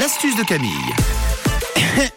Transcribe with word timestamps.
L'astuce 0.00 0.34
de 0.34 0.42
Camille. 0.44 0.70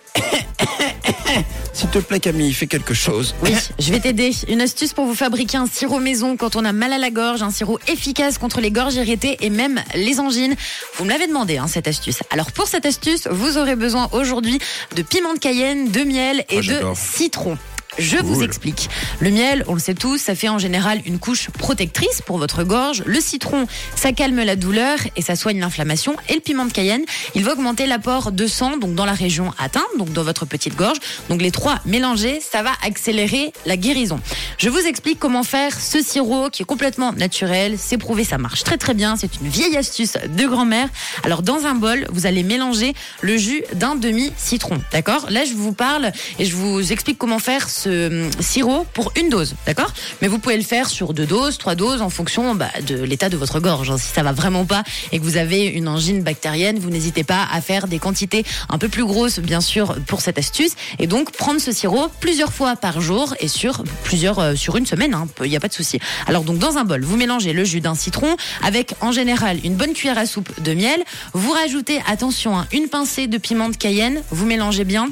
S'il 1.73 1.89
te 1.89 1.99
plaît 1.99 2.21
Camille, 2.21 2.53
fais 2.53 2.65
quelque 2.65 2.93
chose. 2.93 3.35
Oui, 3.43 3.53
je 3.77 3.91
vais 3.91 3.99
t'aider. 3.99 4.31
Une 4.47 4.61
astuce 4.61 4.93
pour 4.93 5.05
vous 5.05 5.15
fabriquer 5.15 5.57
un 5.57 5.67
sirop 5.67 5.99
maison 5.99 6.37
quand 6.37 6.55
on 6.55 6.63
a 6.63 6.71
mal 6.71 6.93
à 6.93 6.97
la 6.97 7.09
gorge, 7.09 7.43
un 7.43 7.51
sirop 7.51 7.79
efficace 7.89 8.37
contre 8.37 8.61
les 8.61 8.71
gorges 8.71 8.95
irritées 8.95 9.35
et 9.41 9.49
même 9.49 9.83
les 9.95 10.21
angines. 10.21 10.55
Vous 10.95 11.03
me 11.03 11.09
l'avez 11.09 11.27
demandé, 11.27 11.57
hein, 11.57 11.67
cette 11.67 11.89
astuce. 11.89 12.19
Alors 12.29 12.53
pour 12.53 12.67
cette 12.67 12.85
astuce, 12.85 13.27
vous 13.29 13.57
aurez 13.57 13.75
besoin 13.75 14.07
aujourd'hui 14.13 14.59
de 14.95 15.01
piment 15.01 15.33
de 15.33 15.39
cayenne, 15.39 15.91
de 15.91 16.05
miel 16.05 16.45
et 16.49 16.59
Oh, 16.59 16.61
de 16.61 16.79
citron. 16.95 17.57
Je 17.99 18.17
vous 18.17 18.41
explique. 18.41 18.89
Le 19.19 19.29
miel, 19.29 19.63
on 19.67 19.73
le 19.75 19.79
sait 19.79 19.93
tous, 19.93 20.17
ça 20.17 20.33
fait 20.33 20.49
en 20.49 20.57
général 20.57 21.01
une 21.05 21.19
couche 21.19 21.49
protectrice 21.51 22.21
pour 22.25 22.39
votre 22.39 22.63
gorge. 22.63 23.03
Le 23.05 23.21
citron, 23.21 23.67
ça 23.95 24.11
calme 24.13 24.41
la 24.41 24.55
douleur 24.55 24.97
et 25.15 25.21
ça 25.21 25.35
soigne 25.35 25.59
l'inflammation. 25.59 26.15
Et 26.27 26.33
le 26.33 26.39
piment 26.39 26.65
de 26.65 26.71
Cayenne, 26.71 27.03
il 27.35 27.43
va 27.43 27.53
augmenter 27.53 27.85
l'apport 27.85 28.31
de 28.31 28.47
sang 28.47 28.77
donc 28.77 28.95
dans 28.95 29.05
la 29.05 29.13
région 29.13 29.53
atteinte, 29.59 29.83
donc 29.97 30.11
dans 30.11 30.23
votre 30.23 30.45
petite 30.45 30.75
gorge. 30.75 30.97
Donc 31.29 31.41
les 31.41 31.51
trois 31.51 31.79
mélangés, 31.85 32.39
ça 32.41 32.63
va 32.63 32.71
accélérer 32.83 33.53
la 33.65 33.77
guérison. 33.77 34.19
Je 34.57 34.69
vous 34.69 34.79
explique 34.79 35.19
comment 35.19 35.43
faire 35.43 35.79
ce 35.79 36.01
sirop 36.01 36.49
qui 36.49 36.63
est 36.63 36.65
complètement 36.65 37.13
naturel. 37.13 37.75
C'est 37.77 37.97
prouvé, 37.97 38.23
ça 38.23 38.39
marche 38.39 38.63
très 38.63 38.77
très 38.77 38.95
bien. 38.95 39.15
C'est 39.17 39.39
une 39.39 39.49
vieille 39.49 39.77
astuce 39.77 40.13
de 40.27 40.47
grand-mère. 40.47 40.89
Alors 41.23 41.43
dans 41.43 41.65
un 41.65 41.75
bol, 41.75 42.07
vous 42.11 42.25
allez 42.25 42.43
mélanger 42.43 42.95
le 43.21 43.37
jus 43.37 43.63
d'un 43.75 43.95
demi-citron. 43.95 44.81
D'accord? 44.91 45.27
Là, 45.29 45.45
je 45.45 45.53
vous 45.53 45.73
parle 45.73 46.11
et 46.39 46.45
je 46.45 46.55
vous 46.55 46.91
explique 46.91 47.17
comment 47.17 47.39
faire 47.39 47.69
ce 47.69 47.82
hum, 47.87 48.29
sirop 48.39 48.85
pour 48.93 49.11
une 49.19 49.29
dose. 49.29 49.55
D'accord? 49.65 49.93
Mais 50.21 50.27
vous 50.27 50.39
pouvez 50.39 50.57
le 50.57 50.63
faire 50.63 50.89
sur 50.89 51.13
deux 51.13 51.25
doses, 51.25 51.57
trois 51.57 51.75
doses 51.75 52.01
en 52.01 52.09
fonction 52.09 52.55
bah, 52.55 52.69
de 52.87 52.95
l'état 52.95 53.29
de 53.29 53.37
votre 53.37 53.59
gorge. 53.59 53.91
hein. 53.91 53.97
Si 53.97 54.13
ça 54.13 54.23
va 54.23 54.31
vraiment 54.31 54.65
pas 54.65 54.83
et 55.11 55.19
que 55.19 55.23
vous 55.23 55.37
avez 55.37 55.65
une 55.65 55.87
angine 55.87 56.23
bactérienne, 56.23 56.79
vous 56.79 56.89
n'hésitez 56.89 57.23
pas 57.23 57.47
à 57.51 57.61
faire 57.61 57.87
des 57.87 57.99
quantités 57.99 58.45
un 58.69 58.77
peu 58.77 58.89
plus 58.89 59.05
grosses, 59.05 59.39
bien 59.39 59.61
sûr, 59.61 59.95
pour 60.07 60.21
cette 60.21 60.37
astuce. 60.37 60.73
Et 60.99 61.07
donc 61.07 61.31
prendre 61.31 61.59
ce 61.61 61.71
sirop 61.71 62.09
plusieurs 62.19 62.53
fois 62.53 62.75
par 62.75 63.01
jour 63.01 63.33
et 63.39 63.47
sur 63.47 63.83
plusieurs 64.03 64.39
euh, 64.39 64.55
sur 64.55 64.77
une 64.77 64.85
semaine. 64.85 65.15
Il 65.43 65.49
n'y 65.49 65.55
a 65.55 65.59
pas 65.59 65.67
de 65.67 65.73
souci. 65.73 65.99
Alors 66.27 66.43
donc 66.43 66.59
dans 66.59 66.77
un 66.77 66.83
bol, 66.83 67.03
vous 67.03 67.17
mélangez 67.17 67.53
le 67.53 67.63
jus 67.63 67.81
d'un 67.81 67.95
citron 67.95 68.35
avec 68.61 68.93
en 69.01 69.11
général 69.11 69.59
une 69.63 69.75
bonne 69.75 69.93
cuillère 69.93 70.17
à 70.17 70.25
soupe 70.25 70.49
de 70.61 70.73
miel. 70.73 71.03
Vous 71.33 71.51
rajoutez 71.51 72.01
attention 72.07 72.57
hein, 72.57 72.67
une 72.71 72.87
pincée 72.87 73.27
de 73.27 73.37
piment 73.37 73.69
de 73.69 73.75
Cayenne. 73.75 74.21
Vous 74.31 74.45
mélangez 74.45 74.83
bien. 74.83 75.09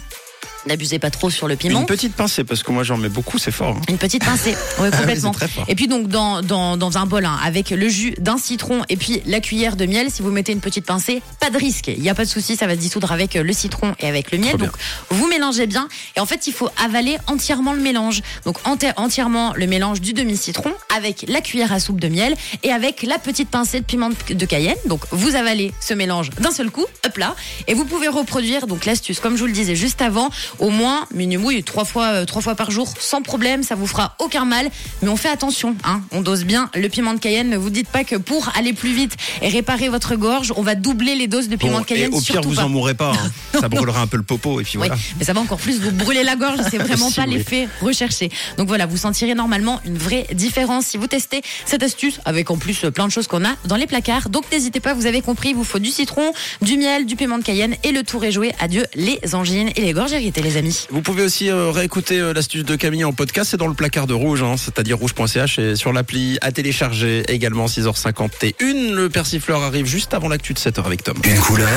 N'abusez 0.68 1.00
pas 1.00 1.10
trop 1.10 1.30
sur 1.30 1.48
le 1.48 1.56
piment. 1.56 1.80
Une 1.80 1.86
petite 1.88 2.14
pincée 2.16 2.44
parce 2.44 2.62
que 2.64 2.72
moi 2.72 2.84
j'en 2.84 2.98
mets 2.98 3.10
beaucoup, 3.10 3.38
c'est 3.40 3.52
fort. 3.52 3.76
hein. 3.78 3.82
Une 3.90 3.98
petite 3.98 4.24
pincée, 4.24 4.52
ouais, 4.80 4.92
complètement. 4.92 5.34
c'est 5.34 5.40
très 5.40 5.48
fort. 5.48 5.66
et 5.68 5.76
puis 5.76 5.88
donc 5.88 6.08
dans, 6.08 6.42
dans, 6.42 6.78
dans 6.78 6.98
un 6.98 7.06
bol 7.08 7.26
hein, 7.26 7.40
avec 7.44 7.72
le 7.72 7.90
jus 7.90 8.14
d'un 8.20 8.38
citron 8.38 8.84
et 8.90 8.96
puis 8.98 9.22
la 9.26 9.40
cuillère 9.40 9.76
de 9.76 9.86
miel, 9.86 10.12
si 10.12 10.22
vous 10.22 10.30
mettez 10.30 10.52
une 10.52 10.60
petite 10.60 10.86
pincée, 10.86 11.22
pas 11.40 11.50
de 11.50 11.58
risque. 11.58 11.88
Il 11.88 12.00
n'y 12.02 12.10
a 12.10 12.16
pas 12.16 12.26
de 12.26 12.30
souci, 12.30 12.56
ça 12.56 12.68
va 12.68 12.76
se 12.76 12.80
dissoudre 12.80 13.12
avec 13.12 13.36
euh, 13.36 13.44
le 13.44 13.54
citron 13.54 13.96
et 14.00 14.08
avec 14.08 14.32
le 14.32 14.38
miel. 14.38 14.58
Donc 14.58 14.72
vous 15.10 15.28
mélangez 15.28 15.66
bien 15.66 15.88
et 16.16 16.20
en 16.20 16.26
fait 16.28 16.46
il 16.48 16.54
faut 16.54 16.70
avaler 16.84 17.18
entièrement 17.28 17.74
le 17.74 17.82
mélange. 17.82 18.22
Donc 18.46 18.60
enti- 18.64 18.94
entièrement 18.98 19.54
le 19.56 19.66
mélange 19.68 20.00
du 20.02 20.14
demi-citron 20.14 20.72
avec 20.96 21.26
la 21.28 21.42
cuillère 21.42 21.74
à 21.74 21.80
soupe 21.80 22.00
de 22.00 22.08
miel 22.08 22.36
et 22.64 22.72
avec 22.72 23.02
la 23.04 23.18
petite 23.18 23.50
pincée 23.50 23.80
de 23.80 23.86
piment 23.86 24.10
de- 24.30 24.34
de 24.36 24.46
Cayenne. 24.46 24.76
Donc 24.86 25.02
vous 25.12 25.36
avalez 25.36 25.72
ce 25.82 25.94
mélange 25.96 26.30
d'un 26.40 26.52
seul 26.52 26.70
coup, 26.70 26.86
hop 27.06 27.18
là, 27.18 27.36
et 27.68 27.74
vous 27.74 27.86
pouvez 27.86 28.08
reproduire 28.08 28.68
donc 28.68 28.86
l'astuce 28.86 29.20
comme 29.20 29.36
je 29.36 29.42
vous 29.42 29.48
le 29.48 29.54
disais 29.54 29.76
juste 29.76 30.02
avant, 30.02 30.30
au 30.60 30.70
moins 30.70 31.06
oui, 31.14 31.64
trois 31.64 31.86
fois 31.86 32.08
euh, 32.08 32.26
trois 32.26 32.42
fois 32.42 32.56
par 32.56 32.72
jour 32.72 32.92
sans 33.00 33.22
problème, 33.22 33.64
ça 33.64 33.76
vous 33.76 33.88
fera 33.88 34.16
aucun 34.20 34.46
mal. 34.46 34.70
Mais 35.02 35.10
on 35.10 35.16
fait 35.16 35.30
attention, 35.30 35.76
hein, 35.84 36.02
on 36.12 36.22
dose 36.22 36.44
bien 36.46 36.70
le 36.76 36.88
piment 36.90 37.14
de 37.14 37.20
Cayenne. 37.20 37.50
Ne 37.50 37.58
vous 37.58 37.70
dites 37.70 37.88
pas 37.90 38.04
que 38.04 38.16
pour 38.16 38.50
aller 38.58 38.74
plus 38.74 38.94
vite 38.94 39.16
et 39.42 39.48
réparer 39.50 39.90
votre 39.90 40.16
gorge, 40.16 40.54
on 40.56 40.62
va 40.62 40.76
doubler 40.76 41.16
les 41.16 41.28
doses 41.28 41.50
de 41.50 41.56
piment 41.56 41.74
Bon, 41.74 41.80
de 41.80 41.86
Cayenne. 41.86 42.12
et 42.12 42.16
au 42.16 42.22
pire, 42.22 42.42
vous 42.42 42.56
pas. 42.56 42.64
en 42.66 42.70
mourrez 42.70 42.94
pas. 42.94 43.12
hein. 43.14 43.32
Ça 43.60 43.70
brûlera 43.70 44.02
un 44.02 44.08
peu 44.08 44.18
le 44.18 44.24
popo 44.24 44.60
et 44.60 44.64
puis 44.64 44.78
Oui, 44.78 44.88
voilà. 44.88 45.02
mais 45.20 45.26
ça 45.26 45.34
va 45.34 45.42
encore 45.42 45.58
plus 45.60 45.80
vous 45.80 45.92
brûler 45.92 46.24
la 46.24 46.36
gorge, 46.36 46.60
c'est 46.70 46.78
vraiment 46.80 47.10
Si 47.10 47.16
pas 47.16 47.26
l'effet 47.26 47.68
recherché. 47.82 48.30
Donc 48.58 48.68
voilà, 48.68 48.86
vous 48.86 48.98
sentirez 48.98 49.36
normalement 49.36 49.80
une 49.86 49.98
vraie 49.98 50.26
différence 50.34 50.86
si 50.88 50.98
vous 50.98 51.08
testez 51.08 51.42
cette 51.66 51.84
astuce 51.84 52.20
avec 52.26 52.50
en 52.52 52.58
plus 52.58 52.86
plein 52.94 53.06
de 53.08 53.12
choses 53.12 53.28
qu'on 53.28 53.46
a 53.46 53.52
dans 53.66 53.76
les 53.76 53.88
placards. 53.88 54.30
Donc 54.30 54.46
n'hésitez 54.52 54.80
pas, 54.80 54.94
vous 54.94 55.06
avez 55.06 55.22
compris, 55.22 55.50
il 55.50 55.56
vous 55.56 55.64
faut 55.64 55.80
du 55.80 55.90
citron, 55.92 56.34
du 56.62 56.78
miel, 56.78 57.06
du 57.06 57.16
piment 57.16 57.38
de 57.38 57.44
Cayenne 57.44 57.76
et 57.84 57.92
le 57.92 58.04
tour 58.04 58.24
est 58.26 58.32
joué. 58.32 58.52
Adieu 58.60 58.86
les 58.96 59.20
angines 59.34 59.70
et 59.76 59.82
les 59.82 59.94
gorges 59.94 60.12
irritées 60.12 60.41
les 60.42 60.58
amis. 60.58 60.88
Vous 60.90 61.02
pouvez 61.02 61.24
aussi 61.24 61.50
euh, 61.50 61.72
réécouter 61.72 62.20
euh, 62.20 62.34
l'astuce 62.34 62.64
de 62.64 62.76
Camille 62.76 63.04
en 63.04 63.14
podcast, 63.14 63.52
c'est 63.52 63.58
dans 63.58 63.68
le 63.68 63.74
placard 63.74 64.08
de 64.08 64.14
Rouge, 64.14 64.44
hein, 64.44 64.56
c'est-à-dire 64.58 64.98
rouge.ch 64.98 65.60
et 65.60 65.76
sur 65.76 65.94
l'appli 65.94 66.38
à 66.42 66.52
télécharger 66.52 67.24
également 67.28 67.66
6h51. 67.66 68.94
Le 68.94 69.10
persifleur 69.10 69.62
arrive 69.62 69.86
juste 69.86 70.14
avant 70.14 70.28
l'actu 70.28 70.54
de 70.54 70.60
7h 70.60 70.86
avec 70.86 71.04
Tom. 71.04 71.18
Une 71.24 71.40
couleur, 71.40 71.70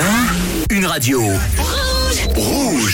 une 0.71 0.87
radio. 0.87 1.23
Rouge. 2.35 2.93